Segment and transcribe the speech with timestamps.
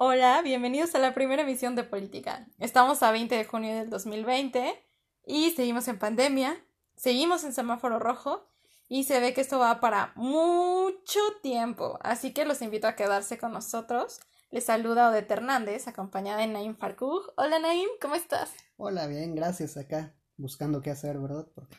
[0.00, 2.46] Hola, bienvenidos a la primera emisión de Política.
[2.60, 4.80] Estamos a 20 de junio del 2020
[5.26, 6.56] y seguimos en pandemia,
[6.94, 8.48] seguimos en semáforo rojo
[8.86, 13.38] y se ve que esto va para mucho tiempo, así que los invito a quedarse
[13.38, 14.20] con nosotros.
[14.50, 17.32] Les saluda Odette Hernández, acompañada de Naim Farkuh.
[17.36, 18.52] Hola Naim, ¿cómo estás?
[18.76, 21.48] Hola, bien, gracias acá, buscando qué hacer, ¿verdad?
[21.56, 21.76] Porque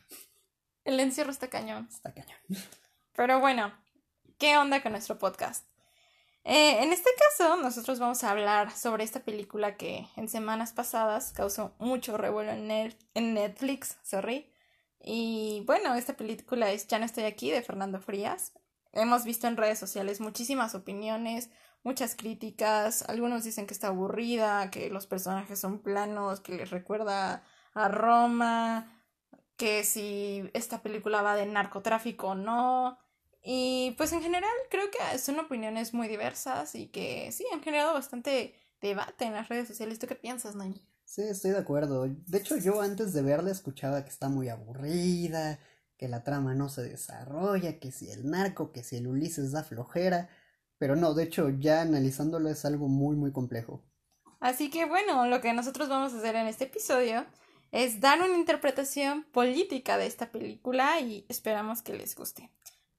[0.83, 1.87] El encierro está cañón.
[1.89, 2.37] está cañón.
[3.13, 3.73] Pero bueno,
[4.37, 5.68] ¿qué onda con nuestro podcast?
[6.51, 11.31] Eh, en este caso, nosotros vamos a hablar sobre esta película que en semanas pasadas
[11.31, 14.51] causó mucho revuelo en, Net- en Netflix, sorry.
[14.99, 18.53] Y bueno, esta película es Ya no estoy aquí de Fernando Frías.
[18.93, 21.51] Hemos visto en redes sociales muchísimas opiniones,
[21.83, 23.03] muchas críticas.
[23.07, 27.43] Algunos dicen que está aburrida, que los personajes son planos, que les recuerda
[27.75, 28.91] a Roma,
[29.55, 32.97] que si esta película va de narcotráfico o no.
[33.41, 37.93] Y pues en general creo que son opiniones muy diversas y que sí, han generado
[37.93, 39.99] bastante debate en las redes sociales.
[39.99, 40.75] ¿Tú qué piensas, Naim?
[41.05, 42.07] Sí, estoy de acuerdo.
[42.07, 45.59] De hecho, yo antes de verla escuchaba que está muy aburrida,
[45.97, 49.63] que la trama no se desarrolla, que si el narco, que si el Ulises da
[49.63, 50.29] flojera.
[50.77, 53.83] Pero no, de hecho, ya analizándolo es algo muy, muy complejo.
[54.39, 57.25] Así que bueno, lo que nosotros vamos a hacer en este episodio
[57.71, 62.49] es dar una interpretación política de esta película y esperamos que les guste.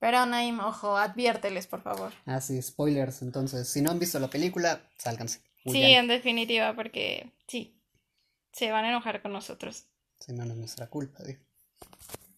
[0.01, 2.13] Pero Naim, ojo, adviérteles, por favor.
[2.25, 3.21] Ah, sí, spoilers.
[3.21, 5.43] Entonces, si no han visto la película, sálganse.
[5.67, 7.79] Sí, en definitiva, porque sí,
[8.51, 9.85] se van a enojar con nosotros.
[10.19, 11.41] Si no, no es nuestra culpa, digo.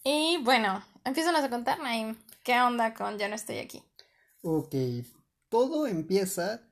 [0.03, 2.17] Y bueno, empiezanos a contar, Naim.
[2.43, 3.81] ¿Qué onda con Ya no estoy aquí?
[4.43, 4.75] Ok,
[5.49, 6.63] todo empieza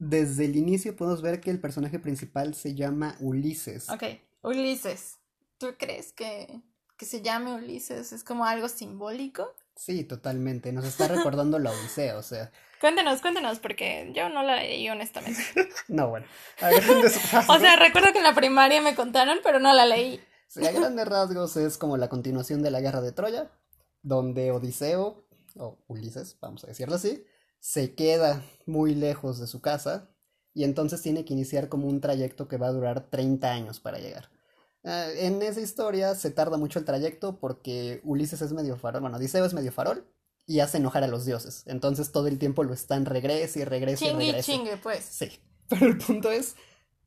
[0.00, 0.96] desde el inicio.
[0.96, 3.88] Podemos ver que el personaje principal se llama Ulises.
[3.88, 4.02] Ok,
[4.42, 5.18] Ulises.
[5.58, 6.60] ¿Tú crees que,
[6.96, 9.54] que se llame Ulises es como algo simbólico?
[9.80, 10.74] Sí, totalmente.
[10.74, 12.52] Nos está recordando la Odisea, o sea.
[12.82, 15.40] Cuéntenos, cuéntenos, porque yo no la leí honestamente.
[15.88, 16.26] No, bueno.
[16.60, 17.56] A grandes rasgos.
[17.56, 20.20] O sea, recuerdo que en la primaria me contaron, pero no la leí.
[20.48, 23.50] sí, a grandes rasgos es como la continuación de la guerra de Troya,
[24.02, 27.24] donde Odiseo, o Ulises, vamos a decirlo así,
[27.58, 30.10] se queda muy lejos de su casa
[30.52, 33.98] y entonces tiene que iniciar como un trayecto que va a durar 30 años para
[33.98, 34.28] llegar.
[34.84, 39.16] Ah, en esa historia se tarda mucho el trayecto porque Ulises es medio farol, bueno,
[39.18, 40.06] Odiseo es medio farol
[40.46, 41.64] y hace enojar a los dioses.
[41.66, 44.52] Entonces todo el tiempo lo están regrese y regrese y Chingue y regrese.
[44.52, 45.04] chingue, pues.
[45.04, 45.30] Sí,
[45.68, 46.56] pero el punto es,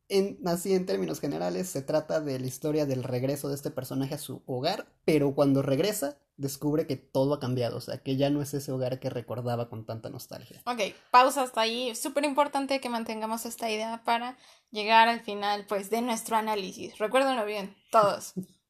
[0.09, 4.15] en, así en términos generales, se trata de la historia del regreso de este personaje
[4.15, 8.29] a su hogar, pero cuando regresa descubre que todo ha cambiado, o sea, que ya
[8.29, 10.61] no es ese hogar que recordaba con tanta nostalgia.
[10.65, 11.95] Ok, pausa hasta ahí.
[11.95, 14.37] Súper importante que mantengamos esta idea para
[14.71, 16.97] llegar al final, pues, de nuestro análisis.
[16.97, 18.33] Recuérdenlo bien, todos.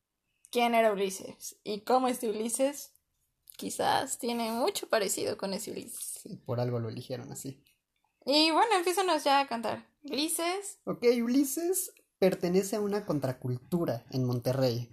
[0.51, 1.57] ¿Quién era Ulises?
[1.63, 2.91] ¿Y cómo este Ulises?
[3.57, 6.19] Quizás tiene mucho parecido con ese Ulises.
[6.21, 7.63] Sí, por algo lo eligieron así.
[8.25, 9.87] Y bueno, empiezanos ya a contar.
[10.03, 10.79] Ulises.
[10.85, 14.89] Ok, Ulises pertenece a una contracultura en Monterrey.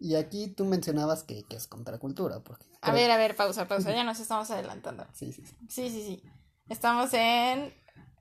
[0.00, 2.66] Y aquí tú mencionabas que, que es contracultura, porque...
[2.80, 3.92] A ver, a ver, pausa, pausa.
[3.92, 5.06] Ya nos estamos adelantando.
[5.12, 5.54] Sí, sí, sí.
[5.68, 6.22] Sí, sí, sí.
[6.70, 7.74] Estamos en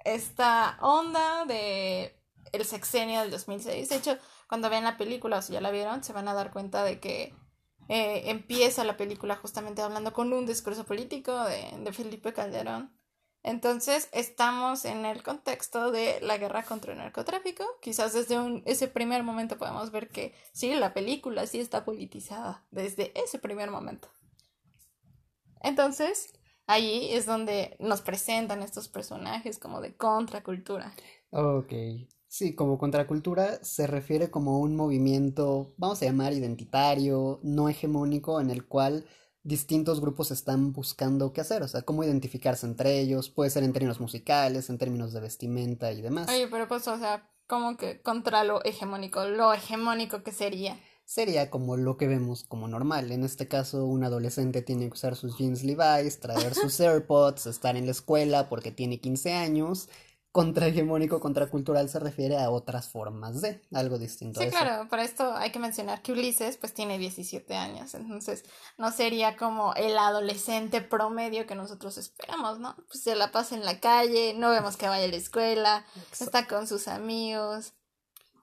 [0.03, 3.90] esta onda de el sexenio del 2006.
[3.90, 4.17] De hecho,
[4.47, 7.00] cuando vean la película, o si ya la vieron, se van a dar cuenta de
[7.00, 7.34] que
[7.88, 12.91] eh, empieza la película justamente hablando con un discurso político de, de Felipe Calderón.
[13.44, 17.64] Entonces, estamos en el contexto de la guerra contra el narcotráfico.
[17.82, 22.66] Quizás desde un- ese primer momento podemos ver que sí, la película sí está politizada
[22.72, 24.10] desde ese primer momento.
[25.62, 26.34] Entonces,
[26.68, 30.94] ahí es donde nos presentan estos personajes como de contracultura.
[31.32, 31.74] Ok.
[32.28, 38.52] Sí, como contracultura se refiere como un movimiento, vamos a llamar identitario, no hegemónico, en
[38.52, 39.06] el cual
[39.44, 43.74] distintos grupos están buscando qué hacer, o sea, cómo identificarse entre ellos, puede ser en
[43.74, 46.30] términos musicales, en términos de vestimenta y demás.
[46.30, 50.80] Oye, pero pues, o sea, como que contra lo hegemónico, lo hegemónico que sería.
[51.06, 53.12] Sería como lo que vemos como normal.
[53.12, 57.76] En este caso, un adolescente tiene que usar sus jeans Levi's, traer sus AirPods, estar
[57.76, 59.90] en la escuela porque tiene 15 años.
[60.31, 64.58] Contrahegemónico, contracultural se refiere a otras formas de algo distinto a Sí, eso.
[64.58, 68.43] claro, para esto hay que mencionar que Ulises pues tiene 17 años, entonces
[68.78, 72.76] no sería como el adolescente promedio que nosotros esperamos, ¿no?
[72.87, 76.47] Pues se la pasa en la calle, no vemos que vaya a la escuela, está
[76.47, 77.73] con sus amigos.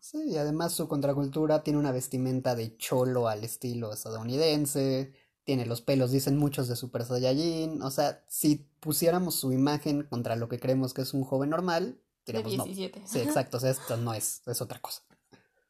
[0.01, 5.13] Sí, y además su contracultura tiene una vestimenta de cholo al estilo estadounidense,
[5.47, 10.35] tiene los pelos, dicen muchos de Super Saiyajin, o sea, si pusiéramos su imagen contra
[10.35, 12.65] lo que creemos que es un joven normal, De diríamos no.
[12.65, 13.03] 17.
[13.07, 15.03] Sí, exacto, o sea, esto no es, es otra cosa.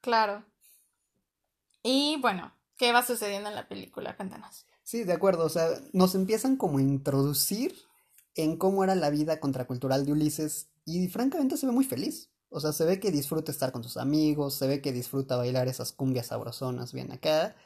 [0.01, 0.43] Claro.
[1.83, 4.17] Y bueno, ¿qué va sucediendo en la película?
[4.17, 4.65] Cuéntanos.
[4.83, 7.77] Sí, de acuerdo, o sea, nos empiezan como a introducir
[8.35, 12.31] en cómo era la vida contracultural de Ulises y francamente se ve muy feliz.
[12.49, 15.69] O sea, se ve que disfruta estar con sus amigos, se ve que disfruta bailar
[15.69, 17.57] esas cumbias sabrosonas bien acá,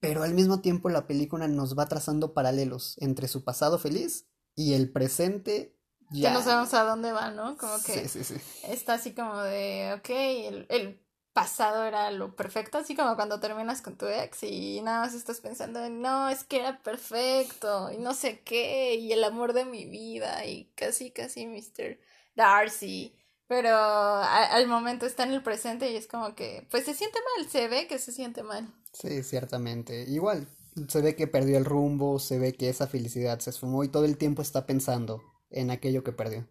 [0.00, 4.74] pero al mismo tiempo la película nos va trazando paralelos entre su pasado feliz y
[4.74, 5.78] el presente
[6.10, 6.30] ya.
[6.30, 7.56] Que no sabemos a dónde va, ¿no?
[7.56, 8.62] Como que sí, sí, sí.
[8.64, 11.00] está así como de, ok, el, el
[11.32, 15.40] pasado era lo perfecto, así como cuando terminas con tu ex y nada más estás
[15.40, 19.64] pensando en, no, es que era perfecto y no sé qué, y el amor de
[19.64, 21.98] mi vida y casi, casi Mr.
[22.34, 23.14] Darcy.
[23.48, 27.48] Pero al momento está en el presente y es como que, pues se siente mal,
[27.48, 28.72] se ve que se siente mal.
[28.92, 30.04] Sí, ciertamente.
[30.06, 30.46] Igual,
[30.86, 34.04] se ve que perdió el rumbo, se ve que esa felicidad se esfumó y todo
[34.04, 36.46] el tiempo está pensando en aquello que perdió.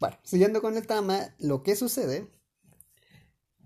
[0.00, 2.30] Bueno, siguiendo con el tema, lo que sucede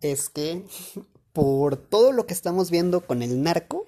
[0.00, 0.64] es que
[1.32, 3.87] por todo lo que estamos viendo con el narco,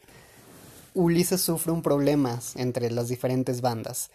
[0.95, 4.13] Ulises sufre un problema entre las diferentes bandas.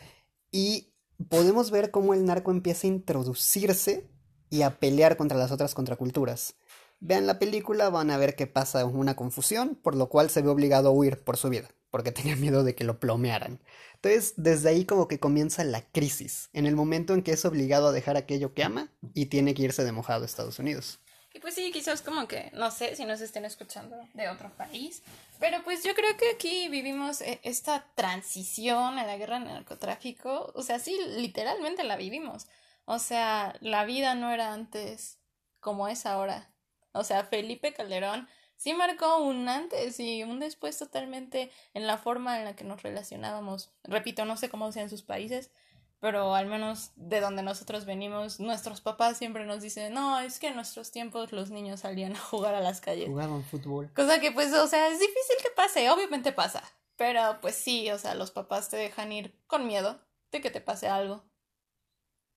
[0.51, 0.93] Y
[1.29, 4.07] podemos ver cómo el narco empieza a introducirse
[4.49, 6.55] y a pelear contra las otras contraculturas.
[6.99, 10.49] Vean la película, van a ver que pasa una confusión, por lo cual se ve
[10.49, 13.59] obligado a huir por su vida, porque tenía miedo de que lo plomearan.
[13.95, 17.87] Entonces, desde ahí como que comienza la crisis, en el momento en que es obligado
[17.87, 20.99] a dejar aquello que ama y tiene que irse de mojado a Estados Unidos.
[21.33, 25.03] Y pues sí, quizás como que, no sé si nos estén escuchando de otro país,
[25.39, 30.51] pero pues yo creo que aquí vivimos e, esta transición a la guerra del narcotráfico,
[30.55, 32.47] o sea, sí, literalmente la vivimos.
[32.85, 35.19] O sea, la vida no era antes
[35.59, 36.49] como es ahora.
[36.93, 42.39] O sea, Felipe Calderón sí marcó un antes y un después totalmente en la forma
[42.39, 43.69] en la que nos relacionábamos.
[43.83, 45.51] Repito, no sé cómo sean sus países,
[45.99, 50.47] pero al menos de donde nosotros venimos, nuestros papás siempre nos dicen, no, es que
[50.47, 53.07] en nuestros tiempos los niños salían a jugar a las calles.
[53.07, 53.91] Jugaban fútbol.
[53.93, 56.63] Cosa que pues, o sea, es difícil que pase, obviamente pasa,
[56.95, 59.99] pero pues sí, o sea, los papás te dejan ir con miedo
[60.31, 61.23] de que te pase algo.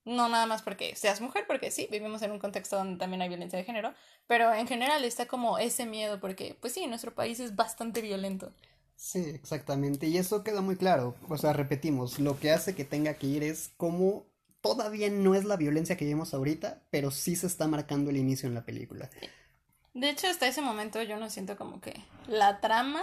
[0.06, 3.28] No nada más porque seas mujer, porque sí, vivimos en un contexto donde también hay
[3.28, 3.92] violencia de género,
[4.26, 8.54] pero en general está como ese miedo porque pues sí, nuestro país es bastante violento.
[9.00, 10.08] Sí, exactamente.
[10.08, 11.16] Y eso queda muy claro.
[11.30, 14.26] O sea, repetimos, lo que hace que tenga que ir es como
[14.60, 18.46] todavía no es la violencia que vemos ahorita, pero sí se está marcando el inicio
[18.46, 19.08] en la película.
[19.94, 21.98] De hecho, hasta ese momento yo no siento como que
[22.28, 23.02] la trama,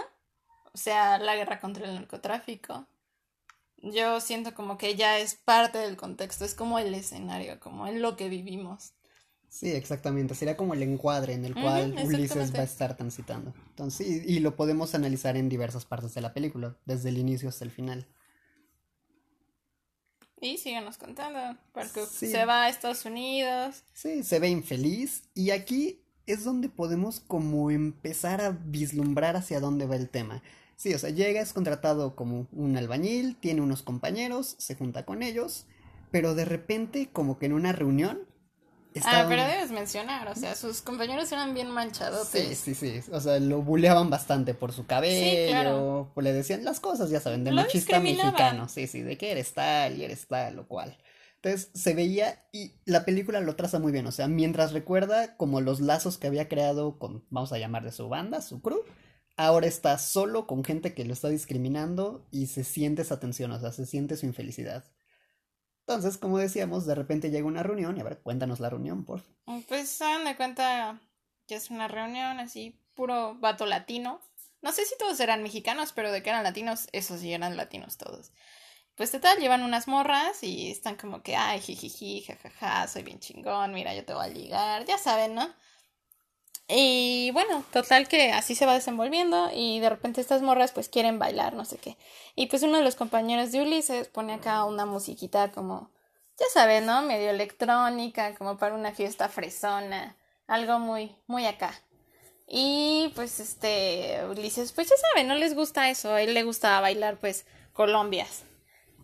[0.72, 2.86] o sea, la guerra contra el narcotráfico,
[3.78, 8.02] yo siento como que ya es parte del contexto, es como el escenario, como en
[8.02, 8.92] lo que vivimos.
[9.48, 10.34] Sí, exactamente.
[10.34, 13.54] Sería como el encuadre en el cual Ulises va a estar transitando.
[13.70, 17.64] Entonces, y, lo podemos analizar en diversas partes de la película, desde el inicio hasta
[17.64, 18.06] el final.
[20.40, 23.82] Y síganos contando, porque se va a Estados Unidos.
[23.92, 25.24] Sí, se ve infeliz.
[25.34, 30.42] Y aquí es donde podemos como empezar a vislumbrar hacia dónde va el tema.
[30.76, 35.24] Sí, o sea, llega, es contratado como un albañil, tiene unos compañeros, se junta con
[35.24, 35.66] ellos,
[36.12, 38.27] pero de repente, como que en una reunión,
[39.04, 42.28] Ah, pero debes mencionar, o sea, sus compañeros eran bien manchados.
[42.28, 43.00] Sí, sí, sí.
[43.12, 46.10] O sea, lo buleaban bastante por su cabello.
[46.14, 48.68] Pues le decían las cosas, ya saben, de machista mexicano.
[48.68, 50.96] Sí, sí, de que eres tal y eres tal, lo cual.
[51.36, 54.06] Entonces se veía y la película lo traza muy bien.
[54.06, 57.92] O sea, mientras recuerda como los lazos que había creado con, vamos a llamar de
[57.92, 58.82] su banda, su crew,
[59.36, 63.60] ahora está solo con gente que lo está discriminando y se siente esa tensión, o
[63.60, 64.84] sea, se siente su infelicidad.
[65.88, 69.22] Entonces, como decíamos, de repente llega una reunión y a ver, cuéntanos la reunión, por
[69.68, 71.00] Pues hagan de cuenta
[71.46, 74.20] que es una reunión así, puro vato latino.
[74.60, 77.96] No sé si todos eran mexicanos, pero de que eran latinos, esos sí eran latinos
[77.96, 78.32] todos.
[78.96, 83.72] Pues total, llevan unas morras y están como que, ay, jijiji, jajaja, soy bien chingón,
[83.72, 85.54] mira, yo te voy a ligar, ya saben, ¿no?
[86.70, 91.18] Y bueno, total que así se va desenvolviendo y de repente estas morras pues quieren
[91.18, 91.96] bailar, no sé qué.
[92.34, 95.90] Y pues uno de los compañeros de Ulises pone acá una musiquita como,
[96.38, 97.00] ya saben, ¿no?
[97.00, 101.72] Medio electrónica, como para una fiesta fresona, algo muy, muy acá.
[102.46, 106.80] Y pues este, Ulises, pues ya saben, no les gusta eso, a él le gusta
[106.80, 108.44] bailar pues colombias.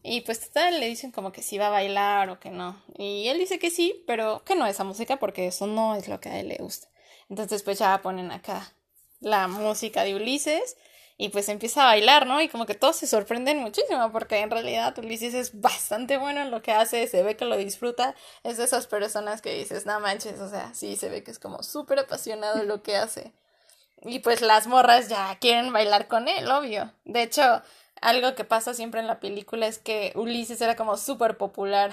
[0.02, 2.82] Y pues total le dicen como que sí va a bailar o que no.
[2.98, 6.20] Y él dice que sí, pero que no esa música porque eso no es lo
[6.20, 6.88] que a él le gusta.
[7.28, 8.72] Entonces pues ya ponen acá
[9.20, 10.76] la música de Ulises
[11.16, 12.40] y pues empieza a bailar, ¿no?
[12.40, 16.50] Y como que todos se sorprenden muchísimo porque en realidad Ulises es bastante bueno en
[16.50, 20.00] lo que hace, se ve que lo disfruta, es de esas personas que dices, no
[20.00, 23.32] manches, o sea, sí, se ve que es como súper apasionado lo que hace.
[24.02, 26.92] Y pues las morras ya quieren bailar con él, obvio.
[27.04, 27.62] De hecho,
[28.00, 31.92] algo que pasa siempre en la película es que Ulises era como súper popular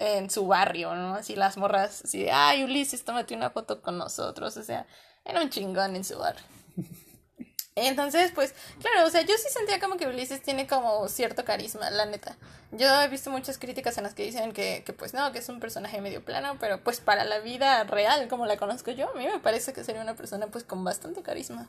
[0.00, 1.14] en su barrio, ¿no?
[1.14, 4.86] Así las morras, así de, ay, Ulises, tómate una foto con nosotros, o sea,
[5.26, 6.42] era un chingón en su barrio.
[7.76, 11.90] Entonces, pues, claro, o sea, yo sí sentía como que Ulises tiene como cierto carisma,
[11.90, 12.36] la neta.
[12.72, 15.48] Yo he visto muchas críticas en las que dicen que, que, pues no, que es
[15.50, 19.14] un personaje medio plano, pero pues para la vida real, como la conozco yo, a
[19.14, 21.68] mí me parece que sería una persona pues con bastante carisma.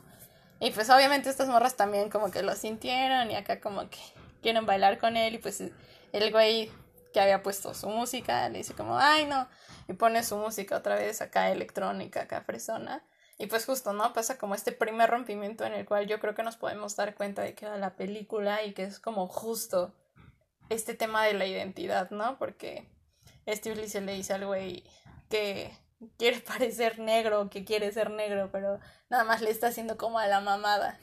[0.58, 3.98] Y pues obviamente estas morras también como que lo sintieron y acá como que
[4.42, 5.62] quieren bailar con él y pues
[6.12, 6.70] el güey
[7.12, 9.48] que había puesto su música le dice como, ay no,
[9.88, 13.04] y pone su música otra vez acá electrónica, acá fresona.
[13.38, 14.12] Y pues justo, ¿no?
[14.12, 17.42] Pasa como este primer rompimiento en el cual yo creo que nos podemos dar cuenta
[17.42, 19.94] de que era la película y que es como justo
[20.68, 22.38] este tema de la identidad, ¿no?
[22.38, 22.88] Porque
[23.46, 24.84] este Ulises le dice al güey
[25.28, 25.76] que
[26.18, 28.78] quiere parecer negro, que quiere ser negro, pero
[29.08, 30.98] nada más le está haciendo como a la mamada.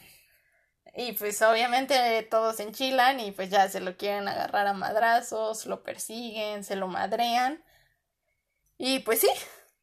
[0.96, 5.66] Y pues obviamente todos se enchilan y pues ya se lo quieren agarrar a madrazos,
[5.66, 7.64] lo persiguen, se lo madrean.
[8.78, 9.30] Y pues sí,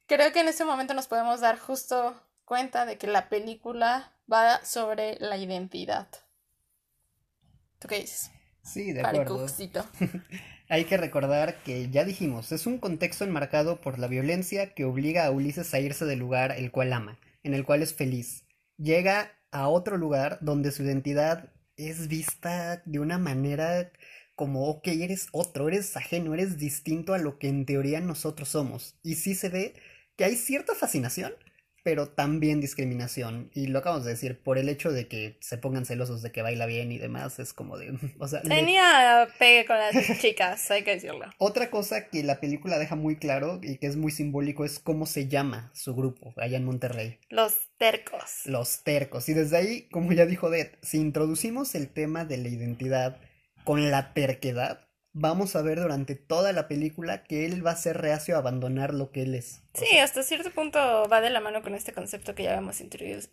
[0.07, 4.65] creo que en ese momento nos podemos dar justo cuenta de que la película va
[4.65, 6.09] sobre la identidad.
[7.79, 8.31] ¿Tú qué dices?
[8.63, 9.47] Sí, de acuerdo.
[10.69, 15.25] Hay que recordar que ya dijimos, es un contexto enmarcado por la violencia que obliga
[15.25, 18.45] a Ulises a irse del lugar el cual ama, en el cual es feliz.
[18.77, 23.91] Llega a otro lugar donde su identidad es vista de una manera
[24.35, 28.99] como, ok, eres otro, eres ajeno, eres distinto a lo que en teoría nosotros somos.
[29.03, 29.75] Y sí se ve
[30.17, 31.33] que hay cierta fascinación
[31.87, 33.49] pero también discriminación.
[33.55, 36.43] Y lo acabamos de decir, por el hecho de que se pongan celosos de que
[36.43, 37.97] baila bien y demás, es como de...
[38.19, 41.27] O sea, Tenía pegue con las chicas, hay que decirlo.
[41.39, 45.07] Otra cosa que la película deja muy claro y que es muy simbólico es cómo
[45.07, 47.21] se llama su grupo allá en Monterrey.
[47.29, 48.41] Los tercos.
[48.47, 49.29] Los tercos.
[49.29, 53.21] Y desde ahí, como ya dijo Ded, si introducimos el tema de la identidad
[53.63, 54.86] con la terquedad,
[55.19, 58.93] vamos a ver durante toda la película que él va a ser reacio a abandonar
[58.93, 59.63] lo que él es.
[59.73, 60.79] Sí, hasta cierto punto
[61.11, 62.83] va de la mano con este concepto que ya habíamos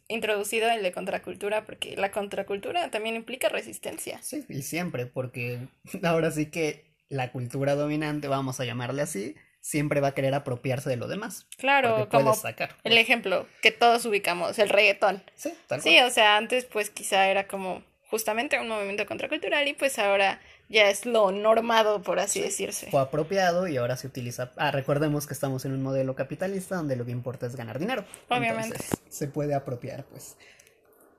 [0.08, 4.20] introducido, el de contracultura, porque la contracultura también implica resistencia.
[4.22, 5.68] Sí, y siempre, porque
[6.04, 10.90] ahora sí que la cultura dominante, vamos a llamarle así, siempre va a querer apropiarse
[10.90, 11.48] de lo demás.
[11.58, 15.22] Claro, como sacar, el ejemplo que todos ubicamos, el reggaetón.
[15.36, 15.94] Sí, tal cual.
[15.94, 20.40] Sí, o sea, antes pues quizá era como justamente un movimiento contracultural y pues ahora
[20.74, 22.90] ya es lo normado, por así decirse.
[22.92, 24.52] Fue apropiado y ahora se utiliza.
[24.58, 28.04] Ah, recordemos que estamos en un modelo capitalista donde lo que importa es ganar dinero.
[28.30, 28.78] Obviamente.
[29.08, 30.36] se puede apropiar, pues.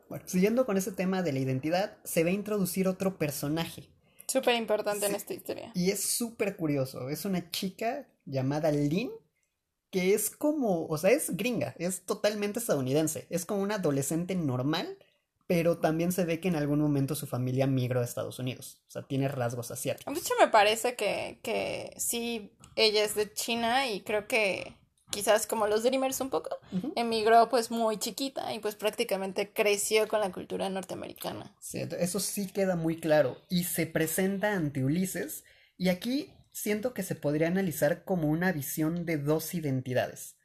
[0.08, 3.88] Bueno, siguiendo con ese tema de la identidad, se va a introducir otro personaje.
[4.26, 5.70] Súper importante en esta historia.
[5.74, 7.08] Y es súper curioso.
[7.08, 9.12] Es una chica llamada Lynn,
[9.90, 13.26] que es como, o sea, es gringa, es totalmente estadounidense.
[13.30, 14.98] Es como una adolescente normal
[15.46, 18.82] pero también se ve que en algún momento su familia migró a Estados Unidos.
[18.88, 20.14] O sea, tiene rasgos asiáticos.
[20.14, 24.74] De hecho, me parece que, que sí, ella es de China y creo que
[25.10, 26.50] quizás como los Dreamers un poco,
[26.96, 31.54] emigró pues muy chiquita y pues prácticamente creció con la cultura norteamericana.
[31.60, 33.36] Sí, eso sí queda muy claro.
[33.48, 35.44] Y se presenta ante Ulises
[35.76, 40.36] y aquí siento que se podría analizar como una visión de dos identidades.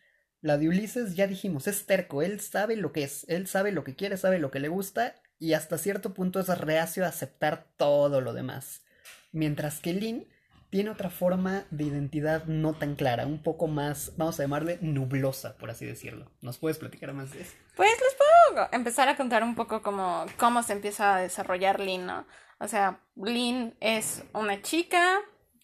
[0.42, 3.84] La de Ulises ya dijimos, es terco, él sabe lo que es, él sabe lo
[3.84, 7.68] que quiere, sabe lo que le gusta y hasta cierto punto es reacio a aceptar
[7.76, 8.84] todo lo demás.
[9.32, 10.28] Mientras que Lynn
[10.70, 15.58] tiene otra forma de identidad no tan clara, un poco más, vamos a llamarle nublosa,
[15.58, 16.32] por así decirlo.
[16.42, 17.54] ¿Nos puedes platicar más de eso?
[17.76, 22.06] Pues les puedo empezar a contar un poco cómo, cómo se empieza a desarrollar Lynn,
[22.06, 22.26] ¿no?
[22.60, 25.20] O sea, Lynn es una chica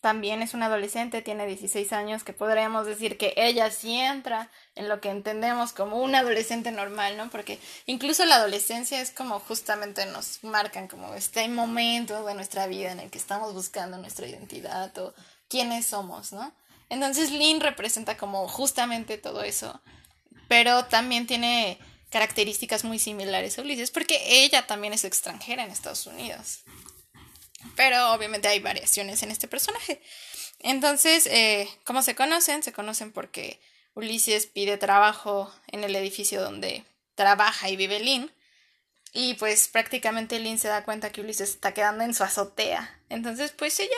[0.06, 4.88] también es una adolescente, tiene 16 años, que podríamos decir que ella sí entra en
[4.88, 7.32] lo que entendemos como un adolescente normal, ¿no?
[7.32, 7.58] Porque
[7.88, 13.00] incluso la adolescencia es como justamente nos marcan como este momento de nuestra vida en
[13.00, 15.16] el que estamos buscando nuestra identidad o
[15.50, 16.54] quiénes somos, ¿no?
[16.90, 19.82] Entonces Lynn representa como justamente todo eso,
[20.48, 21.80] pero también tiene
[22.12, 26.60] características muy similares a Ulises porque ella también es extranjera en Estados Unidos.
[27.76, 30.02] Pero obviamente hay variaciones en este personaje.
[30.60, 32.64] Entonces, eh, ¿cómo se conocen?
[32.64, 33.60] Se conocen porque
[33.94, 36.84] Ulises pide trabajo en el edificio donde
[37.16, 38.32] trabaja y vive Lynn.
[39.14, 43.00] Y pues prácticamente Lynn se da cuenta que Ulises está quedando en su azotea.
[43.10, 43.92] Entonces, pues ella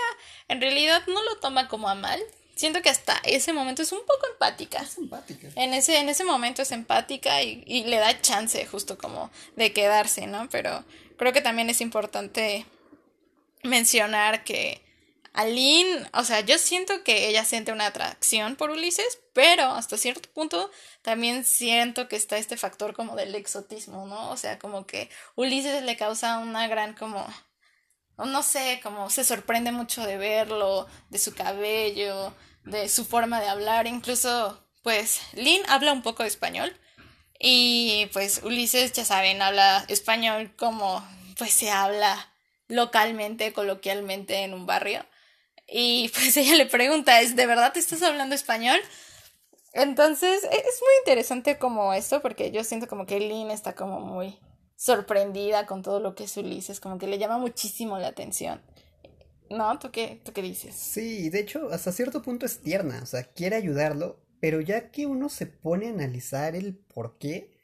[0.47, 2.21] en realidad no lo toma como a mal.
[2.55, 4.79] Siento que hasta ese momento es un poco empática.
[4.81, 5.47] Es empática.
[5.55, 9.73] En ese, en ese momento es empática y, y le da chance justo como de
[9.73, 10.49] quedarse, ¿no?
[10.49, 10.83] Pero
[11.17, 12.65] creo que también es importante
[13.63, 14.83] mencionar que
[15.33, 20.29] Aline, o sea, yo siento que ella siente una atracción por Ulises, pero hasta cierto
[20.33, 20.71] punto
[21.03, 24.31] también siento que está este factor como del exotismo, ¿no?
[24.31, 27.25] O sea, como que Ulises le causa una gran como
[28.17, 32.33] no sé, como se sorprende mucho de verlo, de su cabello,
[32.65, 36.75] de su forma de hablar, incluso pues Lynn habla un poco de español
[37.39, 42.33] Y pues Ulises, ya saben, habla español como pues se habla
[42.67, 45.05] localmente, coloquialmente en un barrio.
[45.67, 48.79] Y pues ella le pregunta, ¿es de verdad te estás hablando español?
[49.73, 53.99] Entonces, e-, es muy interesante como esto, porque yo siento como que Lynn está como
[53.99, 54.39] muy
[54.75, 58.61] sorprendida con todo lo que es Ulises, como que le llama muchísimo la atención.
[59.49, 59.79] ¿No?
[59.79, 60.75] ¿Tú qué, ¿Tú qué dices?
[60.75, 65.05] Sí, de hecho, hasta cierto punto es tierna, o sea, quiere ayudarlo, pero ya que
[65.05, 67.56] uno se pone a analizar el por qué,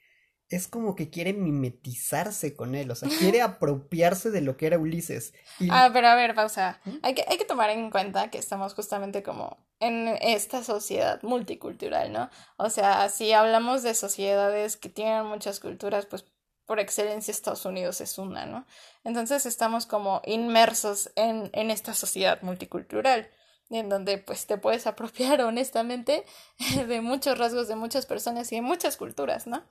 [0.55, 4.77] es como que quiere mimetizarse con él, o sea, quiere apropiarse de lo que era
[4.77, 5.33] Ulises.
[5.69, 6.79] Ah, pero a ver, pausa.
[6.85, 6.91] ¿Mm?
[7.01, 12.11] Hay que, hay que tomar en cuenta que estamos justamente como en esta sociedad multicultural,
[12.11, 12.29] ¿no?
[12.57, 16.25] O sea, si hablamos de sociedades que tienen muchas culturas, pues
[16.65, 18.65] por excelencia Estados Unidos es una, ¿no?
[19.03, 23.29] Entonces estamos como inmersos en, en esta sociedad multicultural
[23.69, 26.25] en donde pues te puedes apropiar honestamente
[26.87, 29.63] de muchos rasgos de muchas personas y de muchas culturas, ¿no?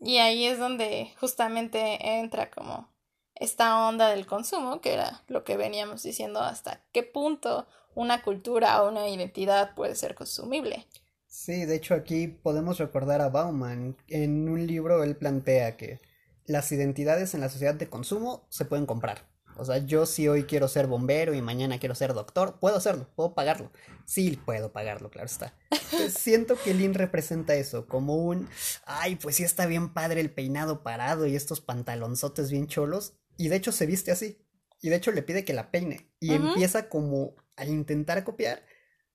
[0.00, 2.88] Y ahí es donde justamente entra como
[3.34, 8.82] esta onda del consumo, que era lo que veníamos diciendo hasta qué punto una cultura
[8.82, 10.86] o una identidad puede ser consumible.
[11.26, 13.96] Sí, de hecho aquí podemos recordar a Bauman.
[14.08, 16.00] En un libro él plantea que
[16.44, 19.29] las identidades en la sociedad de consumo se pueden comprar.
[19.60, 23.06] O sea, yo si hoy quiero ser bombero y mañana quiero ser doctor, puedo hacerlo,
[23.14, 23.70] puedo pagarlo.
[24.06, 25.54] Sí, puedo pagarlo, claro está.
[26.08, 28.48] siento que Lynn representa eso, como un,
[28.86, 33.12] ay, pues sí está bien padre el peinado parado y estos pantalonzotes bien cholos.
[33.36, 34.38] Y de hecho se viste así.
[34.80, 36.10] Y de hecho le pide que la peine.
[36.20, 38.62] Y empieza como a intentar copiar,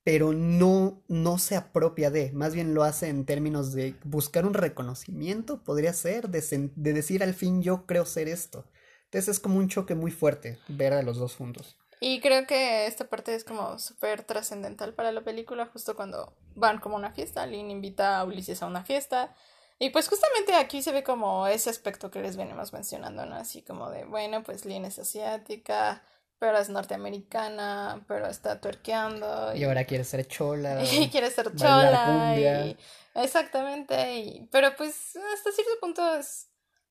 [0.04, 4.54] pero no, no se apropia de, más bien lo hace en términos de buscar un
[4.54, 8.64] reconocimiento, podría ser, de, de decir al fin yo creo ser esto.
[9.06, 11.76] Entonces es como un choque muy fuerte ver a los dos juntos.
[12.00, 16.78] Y creo que esta parte es como súper trascendental para la película, justo cuando van
[16.78, 19.34] como a una fiesta, Lynn invita a Ulises a una fiesta.
[19.78, 23.36] Y pues justamente aquí se ve como ese aspecto que les venimos mencionando, ¿no?
[23.36, 26.02] Así como de, bueno, pues Lynn es asiática,
[26.38, 29.54] pero es norteamericana, pero está tuerqueando.
[29.54, 30.82] Y, ahora quiere ser chola.
[30.92, 32.34] Y quiere ser chola.
[32.38, 32.76] Y...
[33.14, 34.16] Exactamente.
[34.16, 34.48] Y...
[34.50, 36.48] Pero pues hasta cierto punto es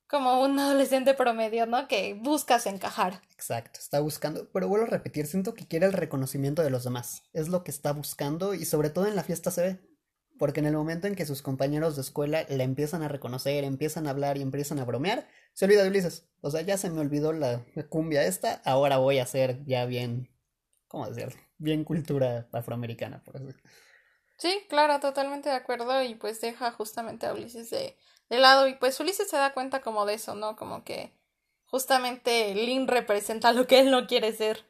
[0.08, 1.88] como un adolescente promedio, ¿no?
[1.88, 3.22] Que buscas encajar.
[3.32, 7.24] Exacto, está buscando, pero vuelvo a repetir, siento que quiere el reconocimiento de los demás.
[7.32, 9.80] Es lo que está buscando y sobre todo en la fiesta se ve.
[10.38, 14.06] Porque en el momento en que sus compañeros de escuela la empiezan a reconocer, empiezan
[14.06, 16.28] a hablar y empiezan a bromear, se olvida de Ulises.
[16.42, 20.30] O sea, ya se me olvidó la cumbia esta, ahora voy a hacer ya bien,
[20.88, 21.40] ¿cómo decirlo?
[21.56, 23.46] Bien cultura afroamericana, por así
[24.38, 27.96] Sí, claro, totalmente de acuerdo y pues deja justamente a Ulises de
[28.28, 30.56] de lado y pues Ulises se da cuenta como de eso, ¿no?
[30.56, 31.12] Como que
[31.66, 34.64] justamente Lynn representa lo que él no quiere ser.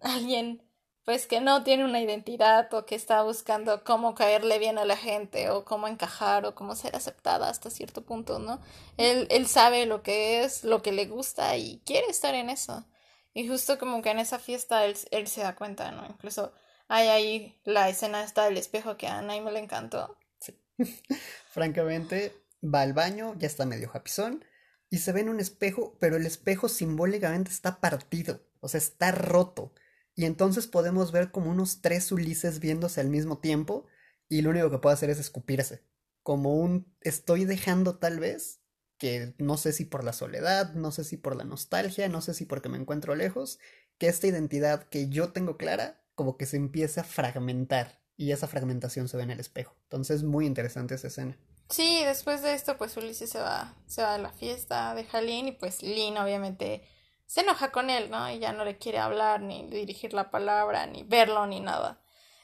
[0.00, 0.62] Alguien
[1.08, 4.94] pues que no tiene una identidad o que está buscando cómo caerle bien a la
[4.94, 8.60] gente o cómo encajar o cómo ser aceptada hasta cierto punto, ¿no?
[8.98, 12.84] Él, él sabe lo que es, lo que le gusta y quiere estar en eso.
[13.32, 16.04] Y justo como que en esa fiesta él, él se da cuenta, ¿no?
[16.06, 16.52] Incluso
[16.88, 20.14] hay ahí la escena esta del espejo que a Ana me le encantó.
[20.40, 20.60] Sí.
[21.52, 24.44] Francamente, va al baño, ya está medio japizón,
[24.90, 29.12] y se ve en un espejo, pero el espejo simbólicamente está partido, o sea, está
[29.12, 29.74] roto.
[30.14, 33.86] Y entonces podemos ver como unos tres Ulises viéndose al mismo tiempo,
[34.28, 35.82] y lo único que puede hacer es escupirse.
[36.22, 38.60] Como un estoy dejando tal vez,
[38.98, 42.34] que no sé si por la soledad, no sé si por la nostalgia, no sé
[42.34, 43.58] si porque me encuentro lejos,
[43.96, 48.48] que esta identidad que yo tengo clara, como que se empieza a fragmentar, y esa
[48.48, 49.76] fragmentación se ve en el espejo.
[49.84, 51.38] Entonces, muy interesante esa escena.
[51.68, 55.20] Sí, después de esto, pues Ulises se va, se va a la fiesta, deja a
[55.20, 56.82] Lynn y pues Lynn obviamente
[57.26, 58.30] se enoja con él, ¿no?
[58.30, 62.00] Y ya no le quiere hablar, ni dirigir la palabra, ni verlo, ni nada.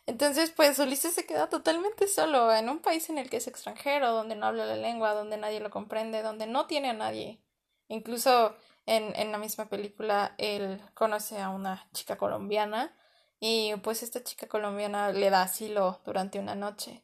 [0.06, 4.12] Entonces, pues Ulises se queda totalmente solo en un país en el que es extranjero,
[4.12, 7.40] donde no habla la lengua, donde nadie lo comprende, donde no tiene a nadie.
[7.88, 8.54] Incluso
[8.86, 12.94] en, en la misma película él conoce a una chica colombiana
[13.40, 17.02] y pues esta chica colombiana le da asilo durante una noche.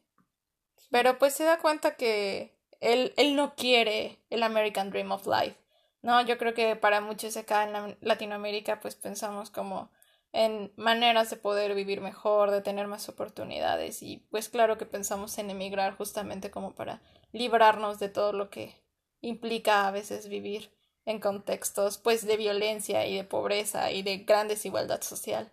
[0.91, 5.57] Pero pues se da cuenta que él, él no quiere el American Dream of Life.
[6.01, 9.91] No, yo creo que para muchos acá en Latinoamérica pues pensamos como
[10.33, 15.37] en maneras de poder vivir mejor, de tener más oportunidades y pues claro que pensamos
[15.37, 17.01] en emigrar justamente como para
[17.31, 18.81] librarnos de todo lo que
[19.21, 20.71] implica a veces vivir
[21.05, 25.51] en contextos pues de violencia y de pobreza y de gran desigualdad social.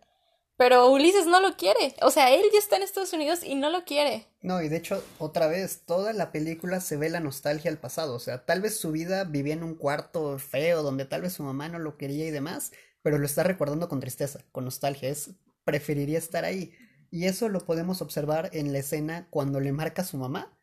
[0.58, 1.94] Pero Ulises no lo quiere.
[2.02, 4.26] O sea, él ya está en Estados Unidos y no lo quiere.
[4.42, 8.14] No, y de hecho, otra vez, toda la película se ve la nostalgia al pasado.
[8.16, 11.44] O sea, tal vez su vida vivía en un cuarto feo donde tal vez su
[11.44, 15.08] mamá no lo quería y demás, pero lo está recordando con tristeza, con nostalgia.
[15.08, 15.30] Es
[15.64, 16.72] preferiría estar ahí.
[17.10, 20.58] Y eso lo podemos observar en la escena cuando le marca su mamá.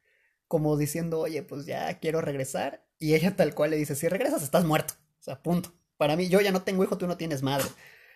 [0.47, 2.85] como diciendo, oye, pues ya quiero regresar.
[2.99, 4.93] Y ella tal cual le dice, si regresas estás muerto.
[5.19, 5.73] O sea, punto.
[5.97, 7.67] Para mí, yo ya no tengo hijo, tú no tienes madre.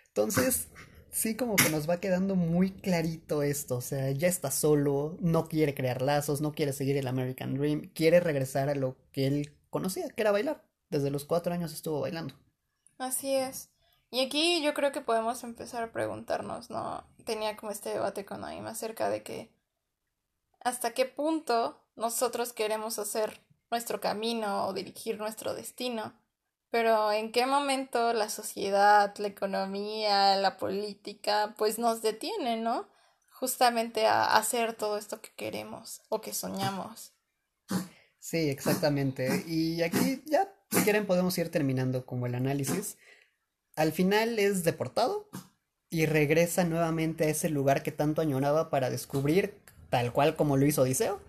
[0.08, 0.68] Entonces,
[1.10, 3.76] sí como que nos va quedando muy clarito esto.
[3.76, 7.90] O sea, ya está solo, no quiere crear lazos, no quiere seguir el American Dream,
[7.94, 10.64] quiere regresar a lo que él conocía, que era bailar.
[10.90, 12.34] Desde los cuatro años estuvo bailando.
[12.98, 13.70] Así es.
[14.10, 17.04] Y aquí yo creo que podemos empezar a preguntarnos, ¿no?
[17.24, 19.52] Tenía como este debate con Naima acerca de que
[20.60, 26.12] hasta qué punto nosotros queremos hacer nuestro camino o dirigir nuestro destino,
[26.70, 32.88] pero en qué momento la sociedad, la economía, la política, pues nos detiene, ¿no?
[33.30, 37.12] Justamente a hacer todo esto que queremos o que soñamos.
[38.18, 39.44] Sí, exactamente.
[39.46, 42.98] Y aquí ya, si quieren, podemos ir terminando como el análisis.
[43.76, 45.28] Al final es deportado
[45.88, 49.54] y regresa nuevamente a ese lugar que tanto añoraba para descubrir,
[49.88, 51.20] tal cual como lo hizo Odiseo,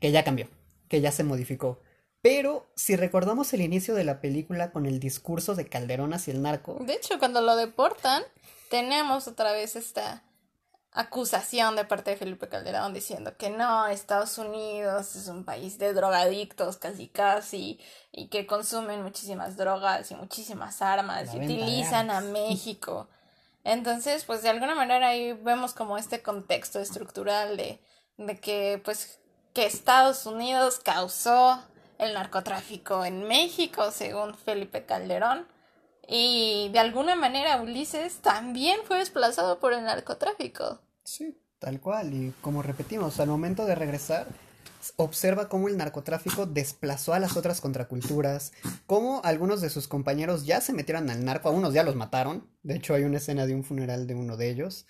[0.00, 0.48] que ya cambió,
[0.88, 1.80] que ya se modificó.
[2.22, 6.42] Pero si recordamos el inicio de la película con el discurso de Calderón hacia el
[6.42, 6.78] narco.
[6.80, 8.22] De hecho, cuando lo deportan,
[8.68, 10.22] tenemos otra vez esta
[10.92, 15.92] acusación de parte de Felipe Calderón diciendo que no, Estados Unidos es un país de
[15.92, 17.78] drogadictos casi casi
[18.10, 23.08] y que consumen muchísimas drogas y muchísimas armas y utilizan a México.
[23.62, 27.80] Entonces, pues de alguna manera ahí vemos como este contexto estructural de,
[28.16, 29.20] de que pues
[29.52, 31.62] que Estados Unidos causó
[32.00, 35.46] el narcotráfico en México, según Felipe Calderón.
[36.08, 40.80] Y de alguna manera Ulises también fue desplazado por el narcotráfico.
[41.04, 42.12] Sí, tal cual.
[42.12, 44.26] Y como repetimos, al momento de regresar,
[44.96, 48.52] observa cómo el narcotráfico desplazó a las otras contraculturas,
[48.86, 52.50] cómo algunos de sus compañeros ya se metieron al narco, a unos ya los mataron.
[52.62, 54.86] De hecho, hay una escena de un funeral de uno de ellos.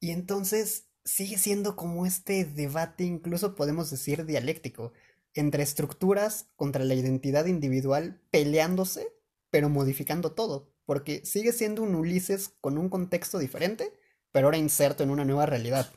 [0.00, 4.92] Y entonces sigue siendo como este debate, incluso podemos decir dialéctico,
[5.36, 9.16] entre estructuras contra la identidad individual peleándose
[9.50, 13.98] pero modificando todo, porque sigue siendo un Ulises con un contexto diferente,
[14.32, 15.90] pero ahora inserto en una nueva realidad,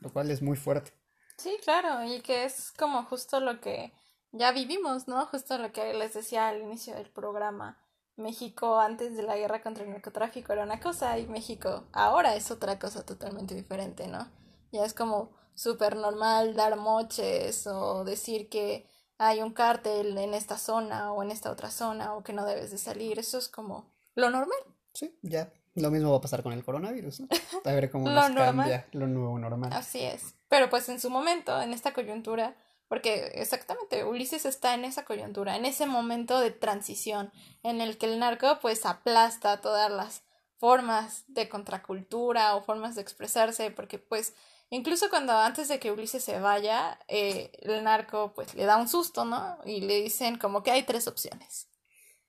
[0.00, 0.92] lo cual es muy fuerte.
[1.36, 3.92] Sí, claro, y que es como justo lo que
[4.32, 5.26] ya vivimos, ¿no?
[5.26, 7.78] Justo lo que les decía al inicio del programa.
[8.16, 12.50] México antes de la guerra contra el narcotráfico era una cosa y México ahora es
[12.50, 14.28] otra cosa totalmente diferente, ¿no?
[14.72, 18.86] Ya es como súper normal dar moches o decir que
[19.18, 22.70] hay un cártel en esta zona o en esta otra zona o que no debes
[22.70, 23.18] de salir.
[23.18, 24.58] Eso es como lo normal.
[24.94, 25.52] Sí, ya.
[25.74, 27.28] Lo mismo va a pasar con el coronavirus, ¿no?
[27.64, 29.72] A ver cómo nos cambia lo nuevo normal.
[29.72, 30.36] Así es.
[30.48, 35.56] Pero pues en su momento, en esta coyuntura, porque exactamente, Ulises está en esa coyuntura,
[35.56, 37.32] en ese momento de transición,
[37.64, 40.22] en el que el narco pues aplasta todas las
[40.56, 44.34] formas de contracultura o formas de expresarse, porque pues
[44.70, 48.88] Incluso cuando antes de que Ulises se vaya, eh, el narco pues le da un
[48.88, 49.58] susto, ¿no?
[49.64, 51.68] Y le dicen como que hay tres opciones.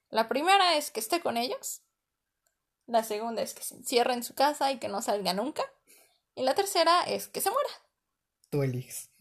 [0.09, 1.81] La primera es que esté con ellos.
[2.85, 5.63] La segunda es que se encierre en su casa y que no salga nunca.
[6.33, 7.69] Y la tercera es que se muera.
[8.49, 9.11] Tú eliges.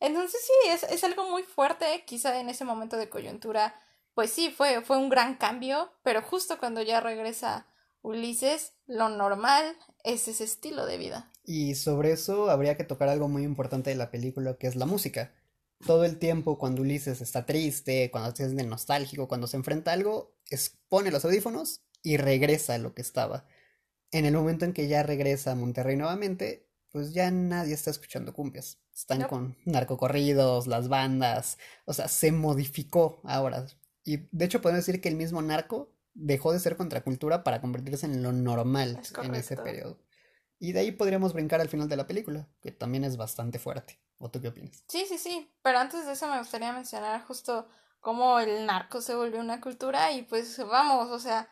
[0.00, 2.04] Entonces sí, es, es algo muy fuerte.
[2.06, 3.82] Quizá en ese momento de coyuntura,
[4.14, 5.92] pues sí, fue, fue un gran cambio.
[6.04, 7.66] Pero justo cuando ya regresa
[8.02, 11.32] Ulises, lo normal es ese estilo de vida.
[11.46, 14.84] Y sobre eso habría que tocar algo muy importante de la película, que es la
[14.84, 15.32] música.
[15.86, 19.94] Todo el tiempo cuando Ulises está triste, cuando se siente nostálgico, cuando se enfrenta a
[19.94, 20.34] algo,
[20.88, 23.46] pone los audífonos y regresa a lo que estaba.
[24.10, 28.32] En el momento en que ya regresa a Monterrey nuevamente, pues ya nadie está escuchando
[28.32, 28.78] cumbias.
[28.92, 33.66] Están con narcocorridos, las bandas, o sea, se modificó ahora.
[34.04, 38.06] Y de hecho podemos decir que el mismo narco dejó de ser contracultura para convertirse
[38.06, 39.98] en lo normal en ese periodo.
[40.58, 44.00] Y de ahí podríamos brincar al final de la película, que también es bastante fuerte.
[44.18, 44.82] ¿O tú qué opinas?
[44.88, 45.50] Sí, sí, sí.
[45.62, 47.68] Pero antes de eso me gustaría mencionar justo
[48.00, 51.50] cómo el narco se volvió una cultura y pues vamos, o sea,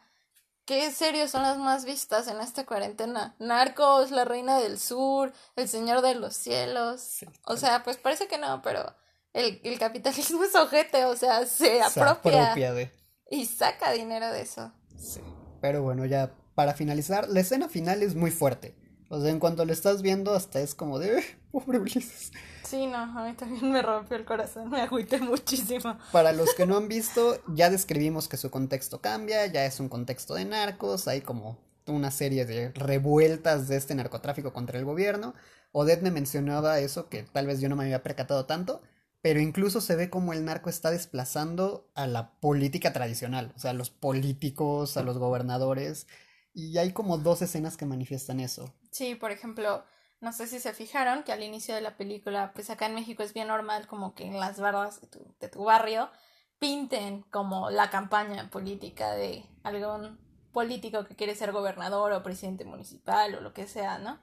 [0.64, 3.34] ¿qué series son las más vistas en esta cuarentena?
[3.38, 7.24] Narcos, La Reina del Sur, El Señor de los Cielos.
[7.44, 8.94] o sea, pues parece que no, pero
[9.32, 12.90] el, el capitalismo es ojete, o sea, se, apropia, de...
[13.30, 14.72] y saca dinero de eso.
[14.96, 15.20] Sí.
[15.60, 18.76] Pero bueno, ya para finalizar, la escena final es muy fuerte.
[19.08, 22.32] O sea, en cuanto lo estás viendo, hasta es como de, pobre Ulises.
[22.64, 25.98] Sí, no, a mí también me rompió el corazón, me agüité muchísimo.
[26.12, 29.88] Para los que no han visto, ya describimos que su contexto cambia, ya es un
[29.88, 35.34] contexto de narcos, hay como una serie de revueltas de este narcotráfico contra el gobierno.
[35.72, 38.80] Odette me mencionaba eso, que tal vez yo no me había percatado tanto,
[39.20, 43.70] pero incluso se ve como el narco está desplazando a la política tradicional, o sea,
[43.70, 46.06] a los políticos, a los gobernadores,
[46.54, 48.72] y hay como dos escenas que manifiestan eso.
[48.90, 49.84] Sí, por ejemplo,
[50.20, 53.22] No sé si se fijaron que al inicio de la película, pues acá en México
[53.22, 56.10] es bien normal como que en las barras de tu, de tu barrio
[56.58, 60.18] pinten como la campaña política de algún
[60.52, 64.18] político que quiere ser gobernador o presidente municipal o lo que sea, ¿no?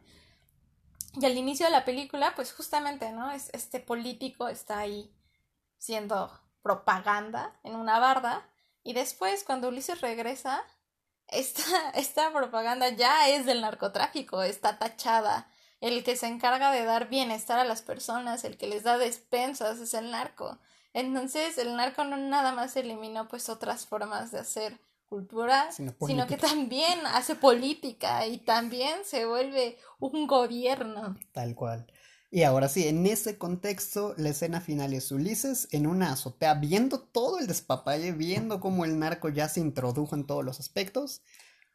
[1.14, 3.32] Y al inicio de la película, pues justamente, ¿no?
[3.32, 5.14] Es, este político está ahí
[5.78, 6.32] siendo
[6.64, 8.50] propaganda en una barda
[8.84, 10.64] y después cuando Ulises regresa,
[11.32, 11.64] esta,
[11.96, 15.48] esta propaganda ya es del narcotráfico, está tachada.
[15.80, 19.80] El que se encarga de dar bienestar a las personas, el que les da despensas
[19.80, 20.60] es el narco.
[20.94, 24.80] Entonces el narco no nada más eliminó pues otras formas de hacer
[25.12, 31.18] cultura, sino, que también hace política y también se vuelve un gobierno.
[31.34, 31.86] Tal cual.
[32.34, 37.02] Y ahora sí, en ese contexto, la escena final es Ulises en una azotea, viendo
[37.02, 41.24] todo el despapalle, viendo cómo el narco ya se introdujo en todos los aspectos,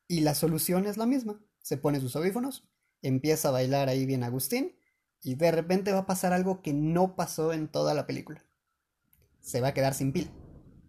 [0.09, 1.39] y la solución es la misma.
[1.61, 2.67] Se pone sus audífonos,
[3.03, 4.75] empieza a bailar ahí bien Agustín,
[5.23, 8.43] y de repente va a pasar algo que no pasó en toda la película.
[9.43, 10.31] Se va a quedar sin pila,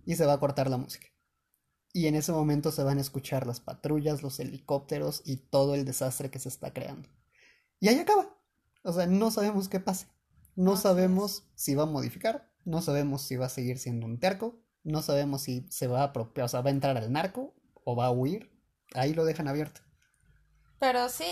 [0.05, 1.07] y se va a cortar la música.
[1.91, 5.83] Y en ese momento se van a escuchar las patrullas, los helicópteros y todo el
[5.83, 7.09] desastre que se está creando.
[7.81, 8.36] Y ahí acaba
[8.87, 10.07] o sea, no sabemos qué pase.
[10.55, 14.61] No sabemos si va a modificar, no sabemos si va a seguir siendo un terco,
[14.83, 17.97] no sabemos si se va a apropiar, o sea, va a entrar al narco o
[17.97, 18.49] va a huir.
[18.95, 19.81] Ahí lo dejan abierto.
[20.79, 21.25] Pero sí,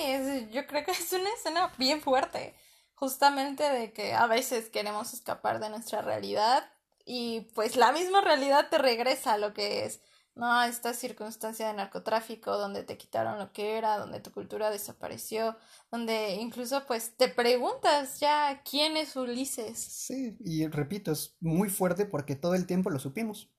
[0.52, 2.54] yo creo que es una escena bien fuerte.
[2.94, 6.70] Justamente de que a veces queremos escapar de nuestra realidad
[7.06, 10.02] y pues la misma realidad te regresa a lo que es
[10.36, 15.58] no esta circunstancia de narcotráfico donde te quitaron lo que era, donde tu cultura desapareció,
[15.92, 19.80] donde incluso pues te preguntas ya quién es Ulises.
[19.80, 23.50] Sí, y repito, es muy fuerte porque todo el tiempo lo supimos,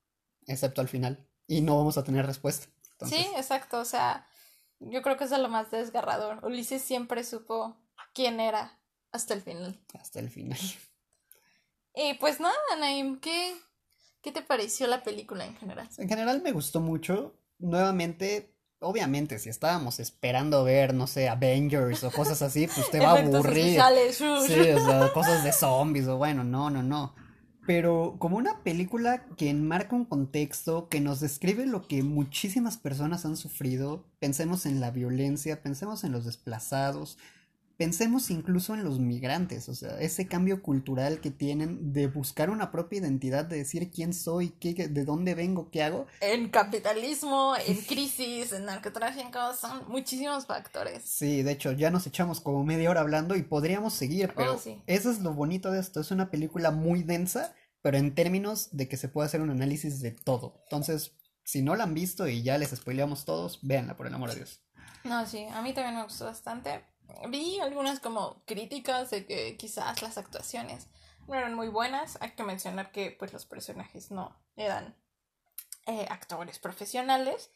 [0.46, 2.66] excepto al final, y no vamos a tener respuesta.
[3.06, 4.28] Sí, exacto, o sea,
[4.78, 6.44] yo creo que es lo más desgarrador.
[6.44, 7.76] Ulises siempre supo
[8.12, 8.78] quién era
[9.12, 9.78] hasta el final.
[9.98, 10.58] Hasta el final.
[11.94, 13.56] Y pues nada, Naim, ¿qué,
[14.26, 15.88] ¿Qué te pareció la película en general?
[15.98, 17.38] En general me gustó mucho.
[17.60, 23.12] Nuevamente, obviamente, si estábamos esperando ver, no sé, Avengers o cosas así, pues te va
[23.12, 23.80] a aburrir.
[24.10, 27.14] Sí, o sea, cosas de zombies o bueno, no, no, no.
[27.68, 33.24] Pero como una película que enmarca un contexto, que nos describe lo que muchísimas personas
[33.24, 37.16] han sufrido, pensemos en la violencia, pensemos en los desplazados,
[37.76, 42.70] Pensemos incluso en los migrantes, o sea, ese cambio cultural que tienen de buscar una
[42.70, 46.06] propia identidad, de decir quién soy, qué, de dónde vengo, qué hago.
[46.20, 51.02] En capitalismo, en crisis, en narcotráfico, son muchísimos factores.
[51.04, 54.82] Sí, de hecho, ya nos echamos como media hora hablando y podríamos seguir, pero oh,
[54.86, 58.88] eso es lo bonito de esto, es una película muy densa, pero en términos de
[58.88, 60.62] que se puede hacer un análisis de todo.
[60.64, 61.12] Entonces,
[61.44, 64.36] si no la han visto y ya les spoileamos todos, véanla, por el amor de
[64.36, 64.62] Dios.
[65.04, 66.82] No, sí, a mí también me gustó bastante
[67.28, 70.88] vi algunas como críticas de que quizás las actuaciones
[71.26, 72.18] no eran muy buenas.
[72.20, 74.96] Hay que mencionar que pues los personajes no eran
[75.86, 77.50] eh, actores profesionales,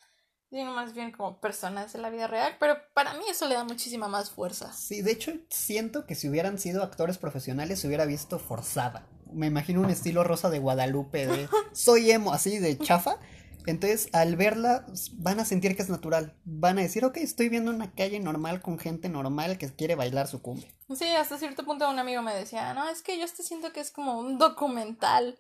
[0.51, 3.65] sino más bien como personas de la vida real, pero para mí eso le da
[3.65, 4.73] muchísima más fuerza.
[4.73, 9.07] Sí, de hecho siento que si hubieran sido actores profesionales se hubiera visto forzada.
[9.33, 13.19] Me imagino un estilo rosa de Guadalupe de soy emo, así de chafa.
[13.67, 16.37] Entonces, al verla, van a sentir que es natural.
[16.45, 20.27] Van a decir, ok, estoy viendo una calle normal con gente normal que quiere bailar
[20.27, 20.69] su cumbia.
[20.95, 23.81] Sí, hasta cierto punto un amigo me decía, no, es que yo te siento que
[23.81, 25.39] es como un documental.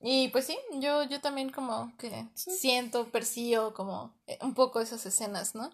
[0.00, 5.06] Y pues sí, yo, yo también como que siento, percibo como eh, un poco esas
[5.06, 5.70] escenas, ¿no?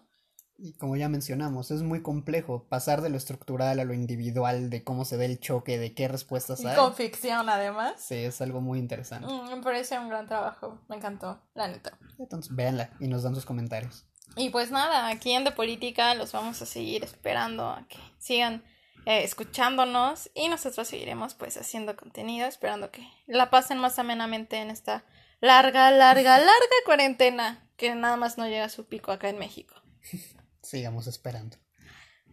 [0.61, 4.83] Y como ya mencionamos, es muy complejo pasar de lo estructural a lo individual, de
[4.83, 6.75] cómo se ve el choque, de qué respuestas hay.
[6.75, 7.93] Con ficción, además.
[7.97, 9.31] Sí, es algo muy interesante.
[9.31, 11.97] Mm, me parece un gran trabajo, me encantó, la neta.
[12.17, 14.05] Entonces, véanla y nos dan sus comentarios.
[14.35, 18.63] Y pues nada, aquí en De Política los vamos a seguir esperando a que sigan
[19.05, 24.69] eh, escuchándonos y nosotros seguiremos pues haciendo contenido, esperando que la pasen más amenamente en
[24.69, 25.05] esta
[25.39, 29.75] larga, larga, larga cuarentena que nada más no llega a su pico acá en México.
[30.61, 31.57] sigamos esperando.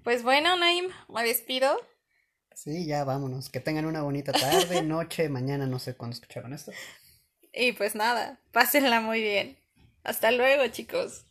[0.03, 1.77] Pues bueno, Naim, me despido.
[2.55, 3.51] Sí, ya vámonos.
[3.51, 6.73] Que tengan una bonita tarde, noche, mañana, no sé cuándo escucharon esto.
[7.53, 9.59] Y pues nada, pásenla muy bien.
[10.05, 11.25] Hasta luego, chicos.